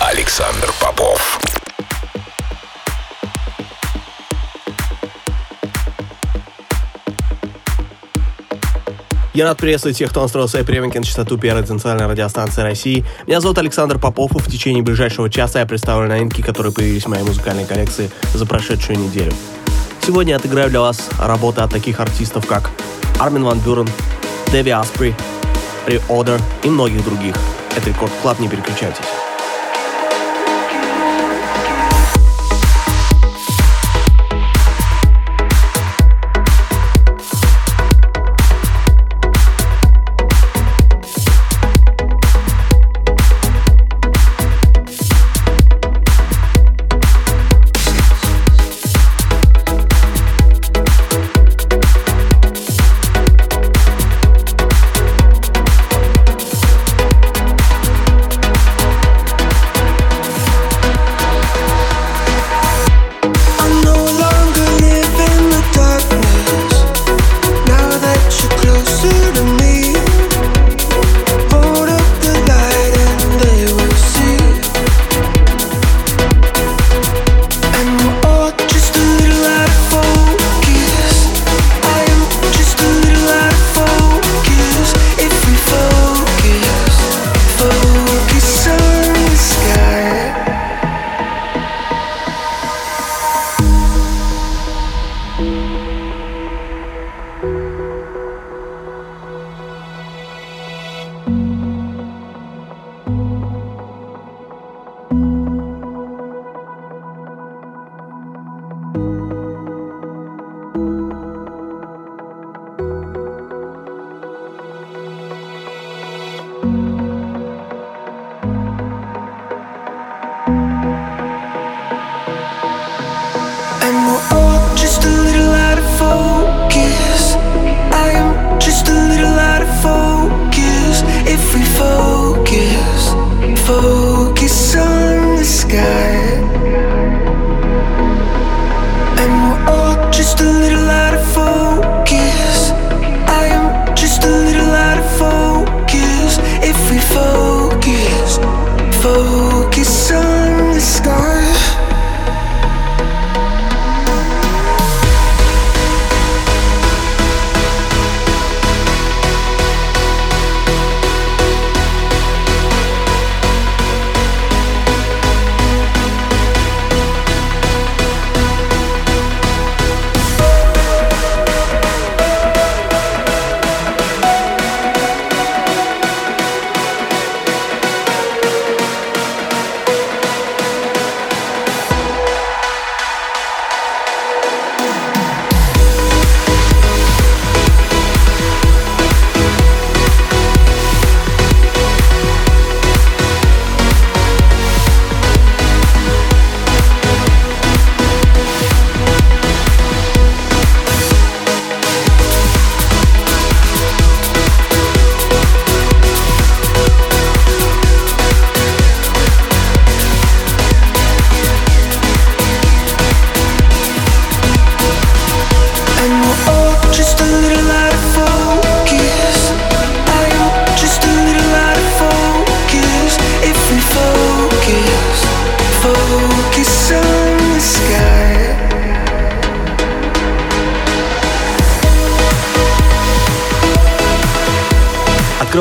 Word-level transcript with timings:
Александр 0.00 0.72
Попов. 0.80 1.40
Я 9.34 9.44
рад 9.44 9.58
приветствовать 9.58 9.98
тех, 9.98 10.10
кто 10.10 10.22
настроил 10.22 10.46
свои 10.46 10.62
приемники 10.62 10.98
на 10.98 11.04
частоту 11.04 11.36
первой 11.36 11.64
танцевальной 11.64 12.06
радиостанции 12.06 12.62
России. 12.62 13.04
Меня 13.26 13.40
зовут 13.40 13.58
Александр 13.58 13.98
Попов, 13.98 14.36
и 14.36 14.38
в 14.38 14.46
течение 14.46 14.84
ближайшего 14.84 15.28
часа 15.28 15.58
я 15.58 15.66
представлю 15.66 16.08
новинки, 16.08 16.42
которые 16.42 16.72
появились 16.72 17.04
в 17.04 17.08
моей 17.08 17.24
музыкальной 17.24 17.66
коллекции 17.66 18.08
за 18.34 18.46
прошедшую 18.46 19.00
неделю. 19.00 19.32
Сегодня 20.06 20.30
я 20.30 20.36
отыграю 20.36 20.70
для 20.70 20.80
вас 20.80 21.08
работы 21.20 21.60
от 21.60 21.72
таких 21.72 21.98
артистов, 21.98 22.46
как 22.46 22.70
Армин 23.18 23.42
Ван 23.42 23.58
Бюрен, 23.58 23.88
Дэви 24.52 24.70
Аспри, 24.70 25.14
Reorder 25.88 26.40
и 26.62 26.68
многих 26.68 27.04
других. 27.04 27.34
Это 27.76 27.90
Record 27.90 28.12
Club, 28.22 28.38
не 28.38 28.48
переключайтесь. 28.48 29.04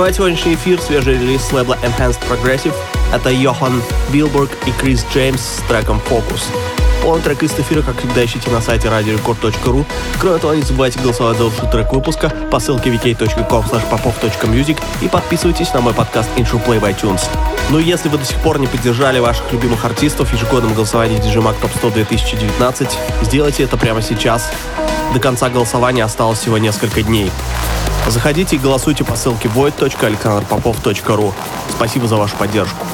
Открывает 0.07 0.37
сегодняшний 0.39 0.53
эфир 0.53 0.79
свежий 0.79 1.15
релиз 1.15 1.41
с 1.41 1.51
лейбла 1.51 1.77
Enhanced 1.83 2.19
Progressive. 2.29 2.73
Это 3.13 3.29
Йохан 3.29 3.81
Билбург 4.09 4.49
и 4.65 4.71
Крис 4.71 5.05
Джеймс 5.13 5.41
с 5.41 5.61
треком 5.67 6.01
Focus. 6.09 6.43
Полный 7.03 7.21
трек 7.21 7.43
из 7.43 7.51
эфира, 7.59 7.81
как 7.81 7.97
всегда, 7.99 8.23
ищите 8.23 8.49
на 8.49 8.61
сайте 8.61 8.87
radiorecord.ru. 8.87 9.85
Кроме 10.17 10.37
того, 10.37 10.53
не 10.53 10.61
забывайте 10.61 10.97
голосовать 10.99 11.37
за 11.37 11.43
лучший 11.43 11.67
трек 11.67 11.91
выпуска 11.91 12.29
по 12.49 12.61
ссылке 12.61 12.89
vk.com 12.89 13.65
popov.music 13.65 14.81
и 15.01 15.09
подписывайтесь 15.09 15.73
на 15.73 15.81
мой 15.81 15.93
подкаст 15.93 16.29
Intro 16.37 16.65
Play 16.65 16.79
в 16.79 16.85
iTunes. 16.85 17.27
Ну 17.69 17.79
и 17.79 17.83
если 17.83 18.07
вы 18.07 18.17
до 18.17 18.23
сих 18.23 18.37
пор 18.37 18.59
не 18.59 18.67
поддержали 18.67 19.19
ваших 19.19 19.51
любимых 19.51 19.83
артистов 19.83 20.29
в 20.29 20.33
ежегодном 20.33 20.73
голосовании 20.73 21.19
DJ 21.19 21.43
Mag 21.43 21.59
Top 21.61 21.75
100 21.79 21.89
2019, 21.89 22.97
сделайте 23.23 23.63
это 23.63 23.75
прямо 23.75 24.01
сейчас. 24.01 24.53
До 25.13 25.19
конца 25.19 25.49
голосования 25.49 26.05
осталось 26.05 26.39
всего 26.39 26.57
несколько 26.57 27.01
дней. 27.03 27.29
Заходите 28.09 28.55
и 28.55 28.59
голосуйте 28.59 29.03
по 29.03 29.15
ссылке 29.15 29.49
void.alexanderpopov.ru. 29.49 31.33
Спасибо 31.69 32.07
за 32.07 32.15
вашу 32.15 32.35
поддержку. 32.37 32.85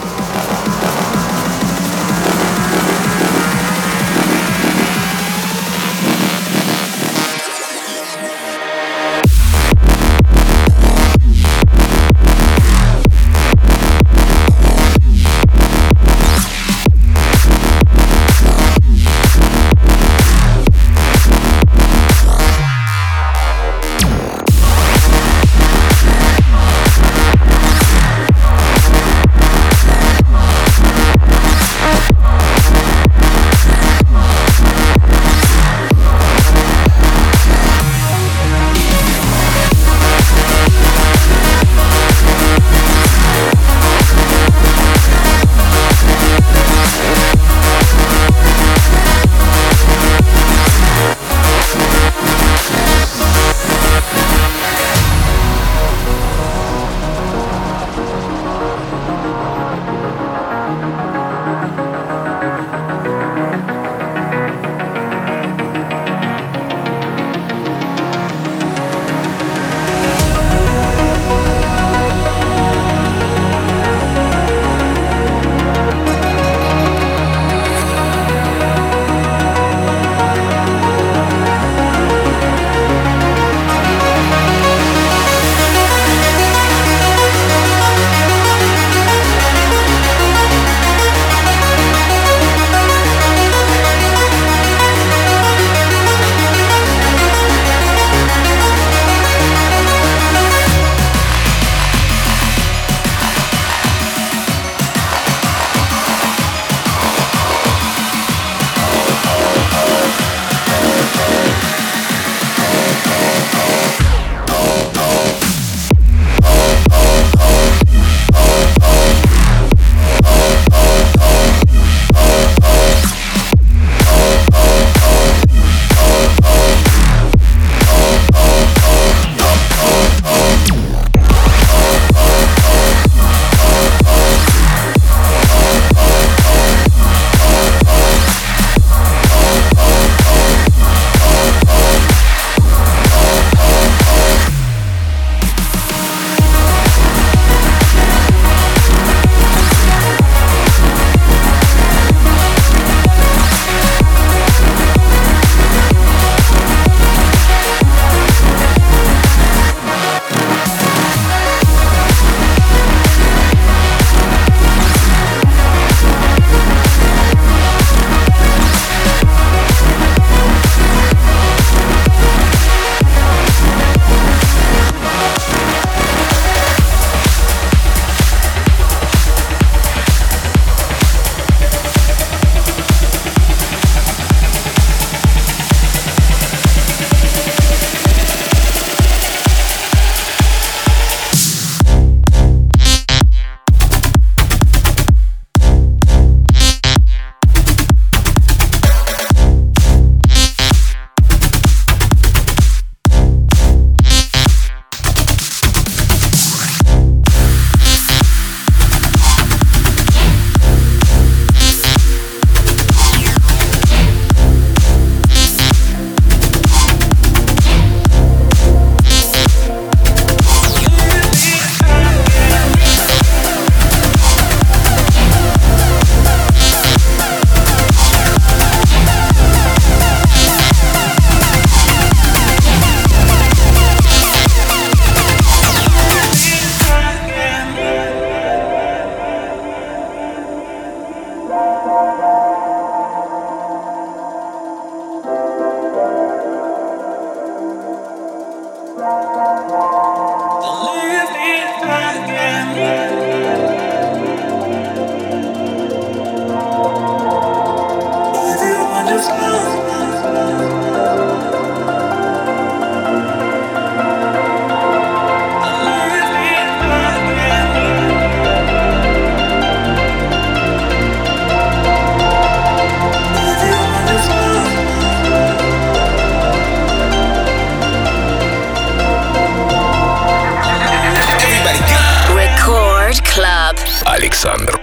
Александр. 284.46 284.83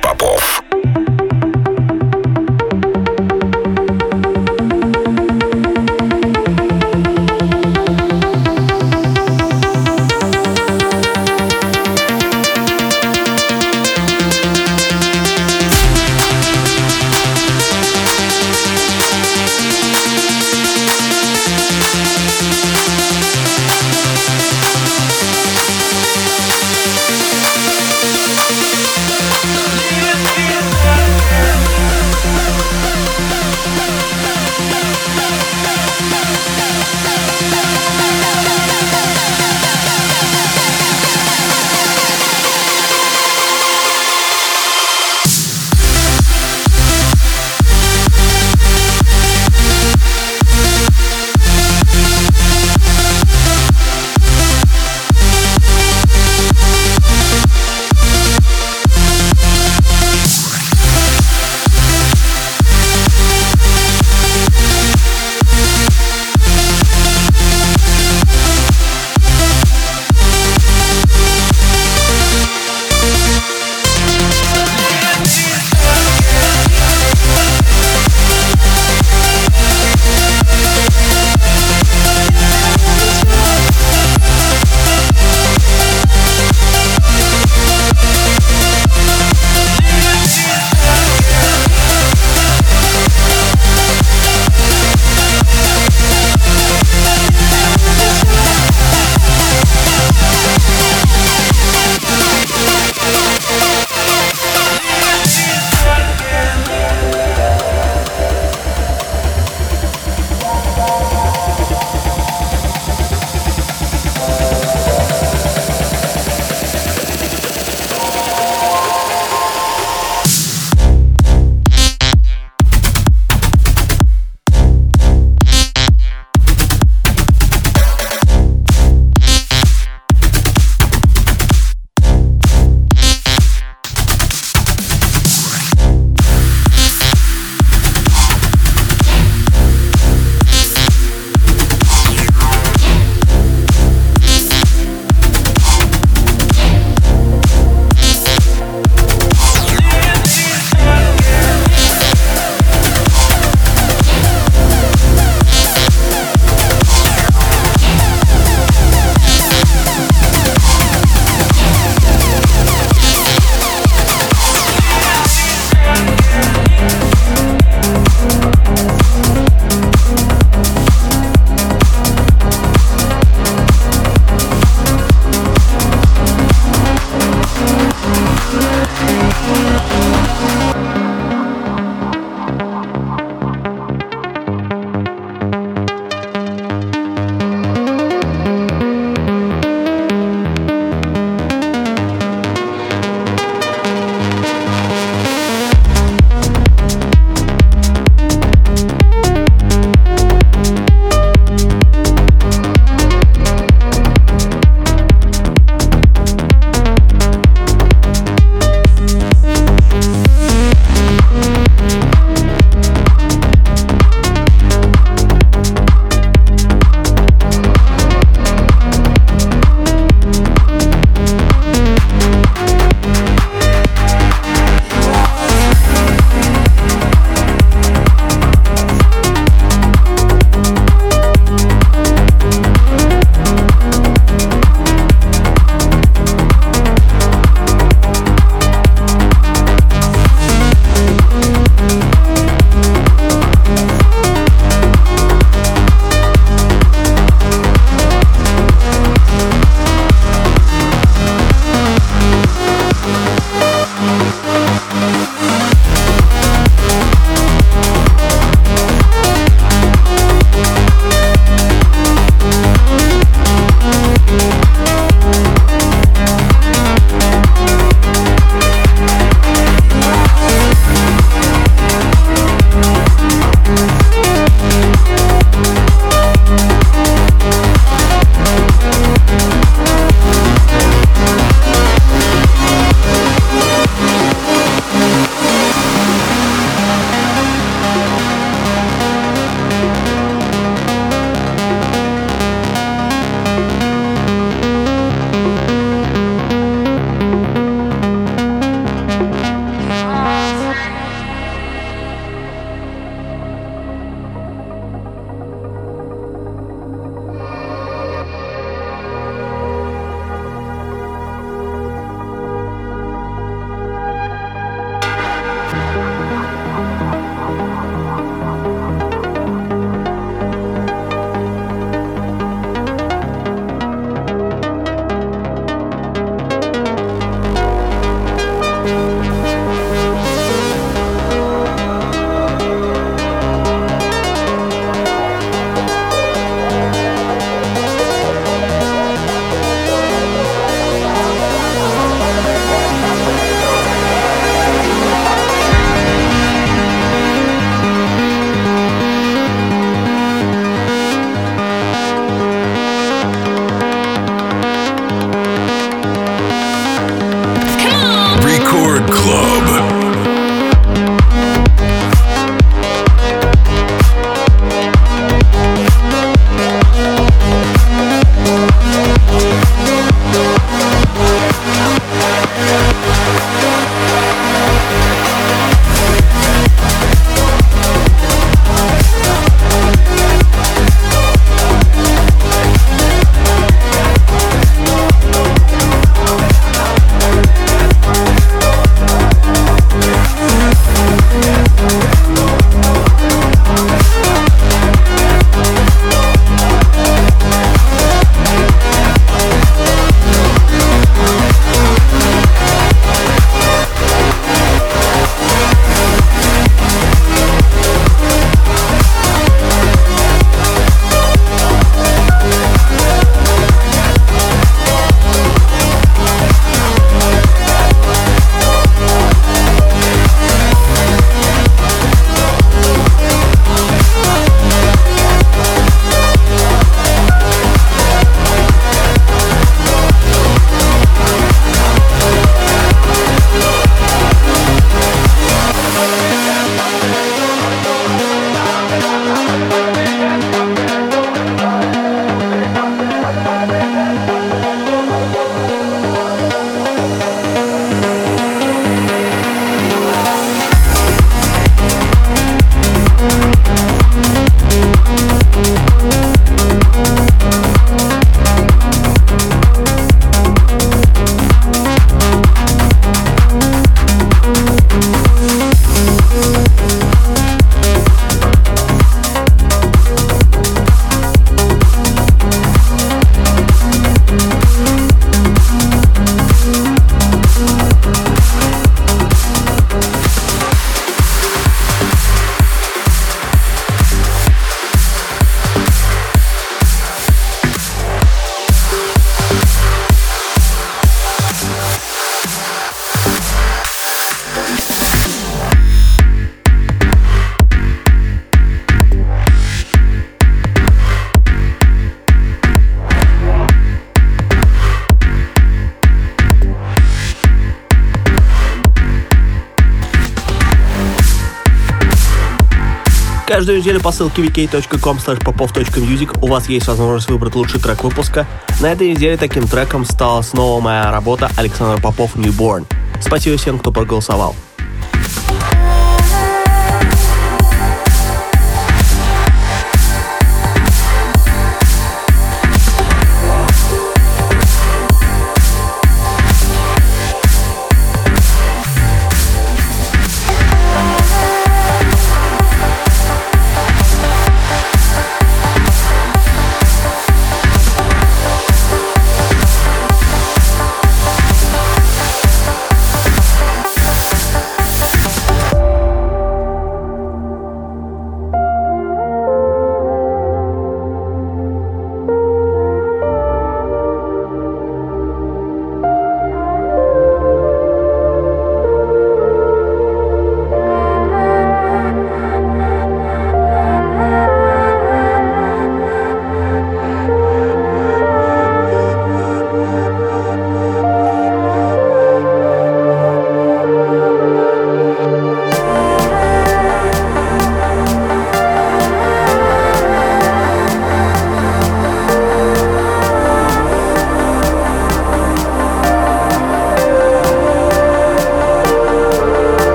Каждую 513.60 513.80
неделю 513.80 514.00
по 514.00 514.10
ссылке 514.10 514.40
vk.com 514.40 515.18
popov.music 515.18 516.38
у 516.40 516.46
вас 516.46 516.66
есть 516.70 516.86
возможность 516.86 517.28
выбрать 517.28 517.54
лучший 517.54 517.78
трек 517.78 518.02
выпуска. 518.02 518.46
На 518.80 518.90
этой 518.90 519.10
неделе 519.10 519.36
таким 519.36 519.68
треком 519.68 520.06
стала 520.06 520.40
снова 520.40 520.80
моя 520.80 521.10
работа 521.10 521.50
Александр 521.58 522.00
Попов 522.00 522.36
«Newborn». 522.36 522.86
Спасибо 523.20 523.58
всем, 523.58 523.78
кто 523.78 523.92
проголосовал. 523.92 524.56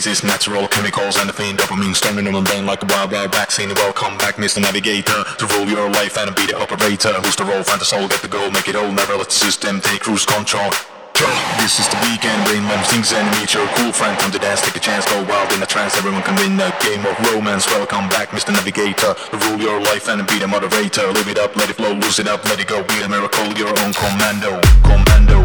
Stasis 0.00 0.24
Natural 0.24 0.66
chemicals 0.68 1.18
and 1.18 1.28
the 1.28 1.32
fiend 1.32 1.58
dopamine 1.58 1.94
Storming 1.94 2.26
on 2.26 2.32
the 2.32 2.40
brain 2.40 2.64
like 2.64 2.82
a 2.82 2.86
wild, 2.86 3.12
wild 3.12 3.32
vaccine 3.32 3.68
Welcome 3.74 4.16
back, 4.16 4.36
Mr. 4.36 4.62
Navigator 4.62 5.20
To 5.36 5.44
rule 5.52 5.68
your 5.68 5.90
life 5.90 6.16
and 6.16 6.34
be 6.34 6.46
the 6.46 6.56
operator 6.56 7.12
Who's 7.20 7.36
the 7.36 7.44
role, 7.44 7.62
find 7.62 7.80
the 7.80 7.84
soul, 7.84 8.08
get 8.08 8.22
the 8.22 8.28
goal 8.28 8.50
Make 8.50 8.68
it 8.68 8.76
all, 8.76 8.90
never 8.90 9.16
let 9.16 9.28
the 9.28 9.36
system 9.36 9.80
take 9.80 10.00
cruise 10.00 10.24
control 10.24 10.70
this 11.60 11.78
is 11.78 11.86
the 11.86 12.00
weekend, 12.02 12.40
rain 12.50 12.66
when 12.66 12.82
things 12.90 13.12
and 13.12 13.22
meet 13.38 13.54
your 13.54 13.68
cool 13.76 13.92
friend 13.92 14.18
Come 14.18 14.32
to 14.32 14.40
dance, 14.40 14.60
take 14.62 14.74
a 14.74 14.80
chance, 14.80 15.04
go 15.06 15.22
wild 15.28 15.52
in 15.52 15.62
a 15.62 15.66
trance 15.66 15.96
Everyone 15.96 16.22
can 16.22 16.34
win 16.34 16.58
a 16.58 16.74
game 16.82 17.04
of 17.06 17.14
romance 17.30 17.68
Welcome 17.68 18.08
back, 18.08 18.30
Mr. 18.30 18.50
Navigator 18.50 19.14
Rule 19.30 19.60
your 19.60 19.78
life 19.82 20.08
and 20.08 20.26
be 20.26 20.40
the 20.40 20.48
moderator 20.48 21.06
Live 21.12 21.28
it 21.28 21.38
up, 21.38 21.54
let 21.54 21.70
it 21.70 21.76
flow, 21.76 21.92
lose 21.92 22.18
it 22.18 22.26
up, 22.26 22.44
let 22.46 22.58
it 22.58 22.66
go 22.66 22.82
Be 22.82 23.02
a 23.02 23.08
miracle, 23.08 23.46
your 23.54 23.68
own 23.84 23.92
Commando, 23.92 24.58
commando 24.82 25.41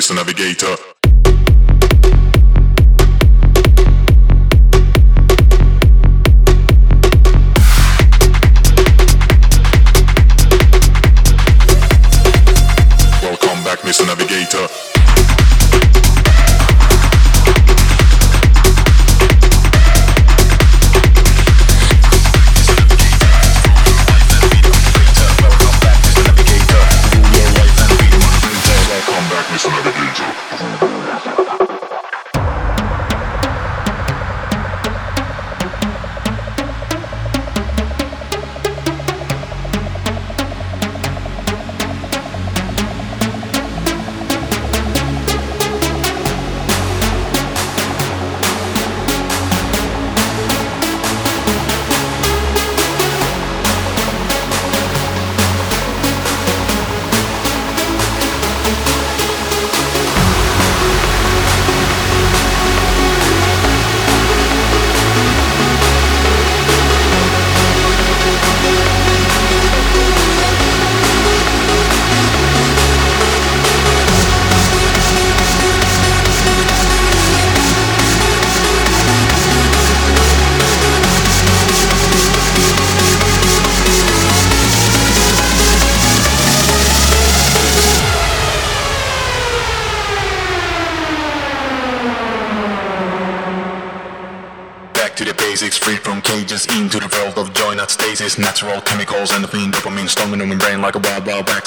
Mr. 0.00 0.14
Navigator. 0.14 0.76
Welcome 13.22 13.62
back, 13.62 13.80
Mr. 13.80 14.06
Navigator. 14.06 14.89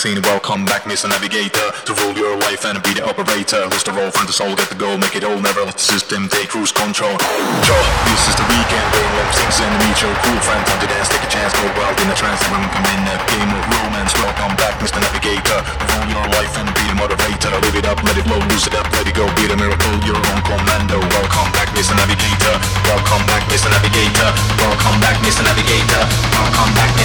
Vaccine. 0.04 0.22
Welcome 0.24 0.66
back, 0.66 0.84
Mr. 0.84 1.08
Navigator, 1.08 1.72
to 1.88 1.91
rule 2.04 2.16
your 2.16 2.36
life 2.38 2.66
and 2.66 2.76
be 2.84 2.91
the 2.93 3.08
operator. 3.08 3.64
Who's 3.72 3.84
the 3.84 3.95
role, 3.95 4.12
find 4.12 4.28
the 4.28 4.36
soul, 4.36 4.56
get 4.56 4.68
the 4.68 4.76
goal, 4.76 4.97
make 4.97 5.16
it 5.16 5.24
all, 5.24 5.39
never 5.39 5.64
let 5.64 5.80
the 5.80 5.86
system 5.86 6.28
take 6.28 6.49
cruise 6.51 6.72
control. 6.72 7.16
Joe, 7.64 7.84
this 8.12 8.24
is 8.28 8.36
the 8.36 8.43
weekend, 8.51 8.84
brain 8.91 9.12
love 9.16 9.32
things 9.32 9.58
and 9.64 9.72
meet 9.80 9.97
your 10.04 10.12
cool 10.28 10.39
friend. 10.43 10.60
Time 10.68 10.80
to 10.84 10.88
dance, 10.91 11.08
take 11.08 11.24
a 11.24 11.32
chance, 11.32 11.56
go 11.56 11.64
wild 11.80 11.95
in 12.04 12.12
a 12.12 12.16
trance, 12.20 12.43
everyone 12.43 12.68
come 12.76 12.88
in 12.91 12.99
a 13.08 13.16
game 13.32 13.51
of 13.56 13.64
romance. 13.64 14.12
Welcome 14.20 14.54
back, 14.60 14.76
Mr. 14.84 14.99
Navigator, 14.99 15.60
to 15.64 15.86
rule 15.95 16.10
your 16.12 16.28
life 16.36 16.51
and 16.60 16.68
be 16.76 16.84
the 16.84 16.97
motivator. 16.99 17.51
Live 17.64 17.78
it 17.80 17.88
up, 17.88 17.99
let 18.04 18.20
it 18.20 18.28
flow, 18.28 18.43
lose 18.51 18.68
it 18.68 18.76
up, 18.76 18.88
let 18.91 19.08
it 19.08 19.16
go, 19.16 19.24
be 19.39 19.47
the 19.47 19.56
miracle, 19.56 19.93
your 20.04 20.20
own 20.20 20.41
commando. 20.43 20.99
Welcome 20.99 21.49
back, 21.56 21.72
Mr. 21.80 21.95
Navigator. 21.95 22.56
Welcome 22.91 23.24
back, 23.32 23.47
Mr. 23.47 23.72
Navigator. 23.72 24.30
Welcome 24.60 24.99
back, 24.99 25.16
Mr. 25.24 25.47
Navigator. 25.47 26.04
Welcome 26.36 26.72
back, 26.76 26.91
Mr. 26.91 26.99
Navigator. 26.99 27.03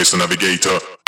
Mr. 0.00 0.16
Navigator. 0.16 0.99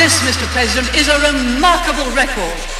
This, 0.00 0.18
Mr. 0.22 0.46
President, 0.46 0.96
is 0.96 1.08
a 1.08 1.20
remarkable 1.20 2.10
record 2.16 2.79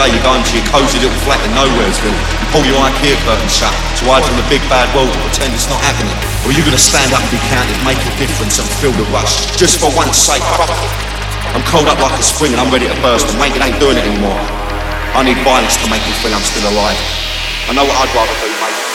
day 0.00 0.08
you 0.12 0.20
go 0.24 0.32
into 0.32 0.56
your 0.56 0.64
cosy 0.72 0.96
little 0.96 1.20
flat 1.28 1.40
in 1.44 1.52
Nowheresville, 1.52 2.16
you 2.16 2.46
pull 2.52 2.64
your 2.64 2.80
IKEA 2.80 3.16
curtain 3.24 3.50
shut 3.52 3.72
to 4.00 4.02
hide 4.08 4.24
from 4.24 4.36
the 4.40 4.46
big 4.48 4.64
bad 4.72 4.88
world 4.96 5.12
and 5.12 5.20
pretend 5.28 5.52
it's 5.52 5.68
not 5.68 5.80
happening. 5.84 6.16
Or 6.44 6.56
you're 6.56 6.64
gonna 6.64 6.80
stand 6.80 7.12
up 7.12 7.20
and 7.20 7.32
be 7.32 7.40
counted, 7.52 7.76
make 7.84 8.00
a 8.00 8.12
difference 8.16 8.56
and 8.56 8.66
feel 8.80 8.92
the 8.96 9.04
rush. 9.12 9.48
Just 9.60 9.76
for 9.76 9.92
once 9.92 10.16
sake. 10.16 10.44
I'm 11.52 11.64
cold 11.68 11.88
up 11.88 12.00
like 12.00 12.16
a 12.16 12.24
spring 12.24 12.56
and 12.56 12.60
I'm 12.60 12.72
ready 12.72 12.88
to 12.88 12.96
burst 13.04 13.28
and 13.28 13.36
mate, 13.36 13.52
it 13.52 13.60
ain't 13.60 13.76
doing 13.76 14.00
it 14.00 14.04
anymore. 14.08 14.40
I 15.12 15.20
need 15.20 15.36
violence 15.44 15.76
to 15.84 15.86
make 15.92 16.02
me 16.08 16.12
feel 16.24 16.32
I'm 16.32 16.44
still 16.44 16.64
alive. 16.72 16.96
I 17.68 17.76
know 17.76 17.84
what 17.84 17.96
I'd 18.00 18.12
rather 18.16 18.36
do, 18.40 18.48
mate. 18.60 18.89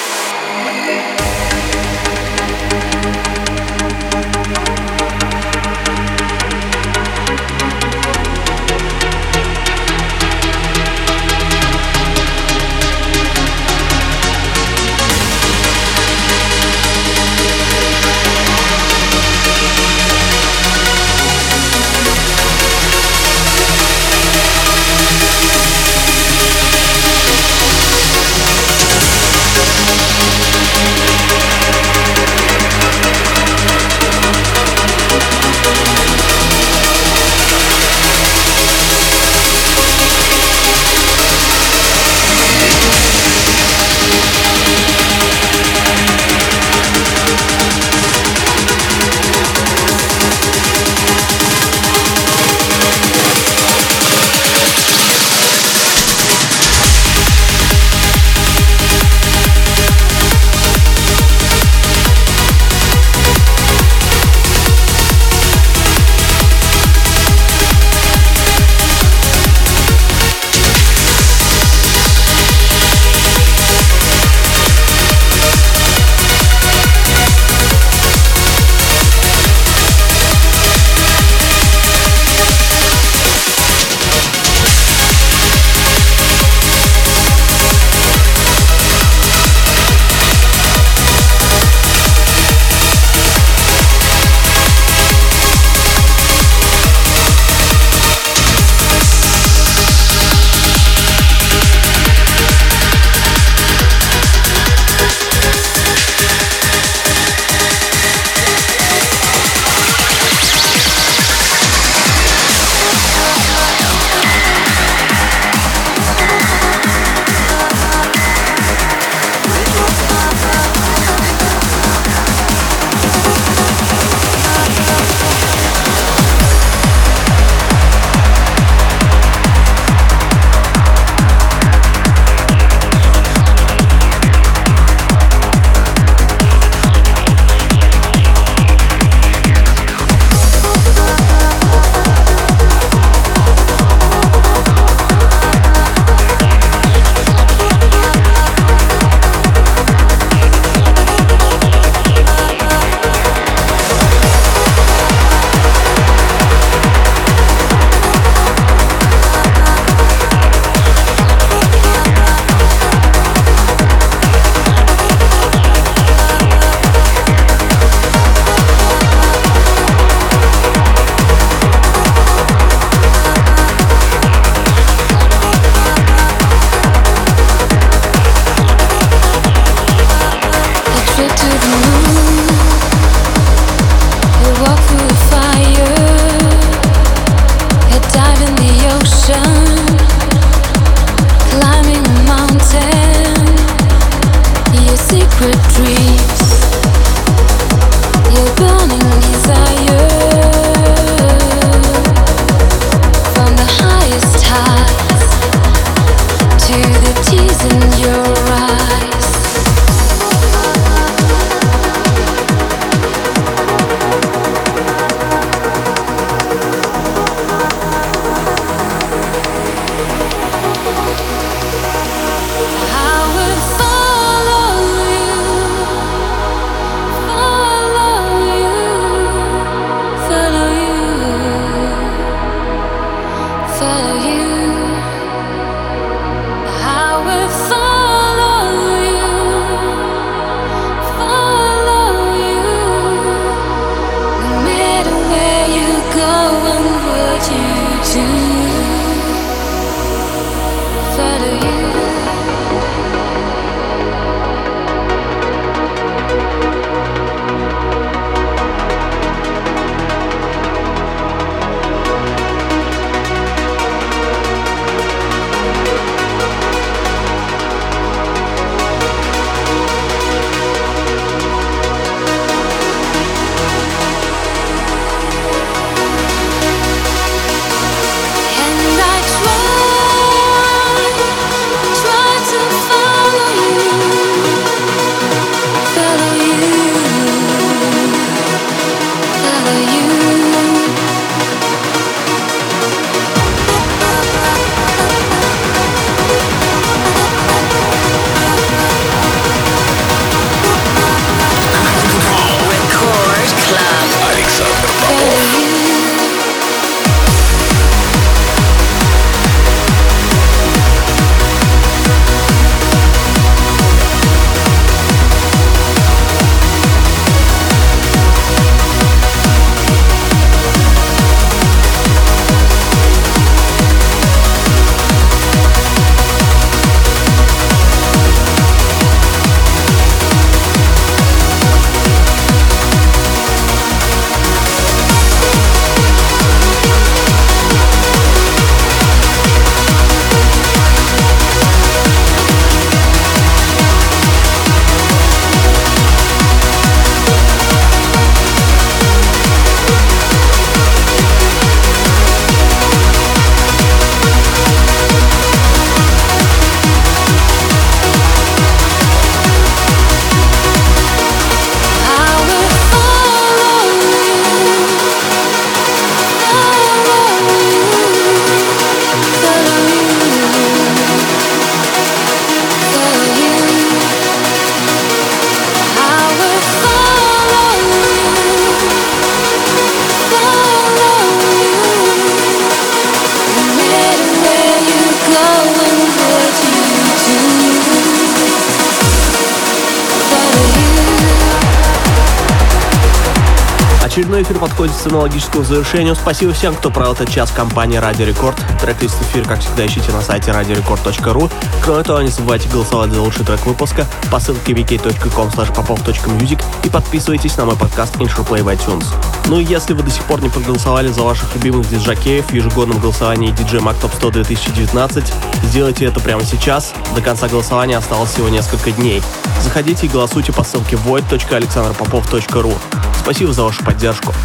Очередной 394.35 394.51
эфир 394.51 394.67
подходит 394.67 394.95
к 394.97 395.07
аналогическому 395.07 395.63
завершению. 395.63 396.13
Спасибо 396.13 396.51
всем, 396.51 396.75
кто 396.75 396.89
провел 396.89 397.13
этот 397.13 397.31
час 397.31 397.51
в 397.51 397.55
компании 397.55 397.95
Радио 397.95 398.25
Рекорд. 398.25 398.57
Трек-лист 398.81 399.15
эфир, 399.21 399.47
как 399.47 399.61
всегда, 399.61 399.85
ищите 399.85 400.11
на 400.11 400.21
сайте 400.21 400.51
radiorecord.ru. 400.51 401.49
Кроме 401.81 402.03
того, 402.03 402.21
не 402.21 402.27
забывайте 402.27 402.67
голосовать 402.67 403.13
за 403.13 403.21
лучший 403.21 403.45
трек 403.45 403.65
выпуска 403.65 404.05
по 404.29 404.41
ссылке 404.41 404.73
vk.com 404.73 405.47
popov.music 405.47 406.61
и 406.83 406.89
подписывайтесь 406.89 407.55
на 407.55 407.63
мой 407.63 407.77
подкаст 407.77 408.17
Intro 408.17 408.43
в 408.43 408.67
iTunes. 408.67 409.05
Ну 409.45 409.57
и 409.57 409.63
если 409.63 409.93
вы 409.93 410.03
до 410.03 410.11
сих 410.11 410.25
пор 410.25 410.41
не 410.41 410.49
проголосовали 410.49 411.07
за 411.07 411.21
ваших 411.21 411.55
любимых 411.55 411.89
диджакеев 411.89 412.47
в 412.47 412.53
ежегодном 412.53 412.99
голосовании 412.99 413.53
DJ 413.53 413.79
Mag 413.79 413.95
Top 414.01 414.13
100 414.13 414.31
2019, 414.31 415.33
сделайте 415.63 416.07
это 416.07 416.19
прямо 416.19 416.43
сейчас. 416.43 416.93
До 417.15 417.21
конца 417.21 417.47
голосования 417.47 417.97
осталось 417.97 418.31
всего 418.31 418.49
несколько 418.49 418.91
дней. 418.91 419.23
Заходите 419.61 420.07
и 420.07 420.09
голосуйте 420.09 420.51
по 420.51 420.65
ссылке 420.65 420.97
void.alexanderpopov.ru. 420.97 423.04
Спасибо 423.25 423.53
за 423.53 423.63
вашу 423.63 423.83
поддержку. 423.83 424.35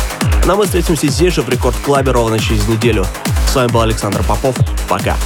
А 0.49 0.57
мы 0.57 0.65
встретимся 0.65 1.07
здесь 1.07 1.35
же 1.35 1.43
в 1.43 1.51
Рекорд 1.51 1.77
Клабе 1.85 2.13
ровно 2.13 2.39
через 2.39 2.67
неделю. 2.67 3.07
С 3.47 3.55
вами 3.55 3.71
был 3.71 3.83
Александр 3.83 4.23
Попов. 4.23 4.57
Пока. 4.89 5.19